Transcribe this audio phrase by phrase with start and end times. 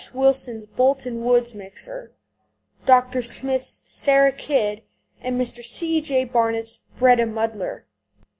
[0.15, 2.11] Wilson's Bolton Woods Mixer,
[2.87, 3.21] Dr.
[3.21, 4.81] Smyth's Sarah Kidd,
[5.21, 5.63] and Mr.
[5.63, 6.01] C.
[6.01, 6.23] J.
[6.23, 7.85] Barnett's Breda Muddler.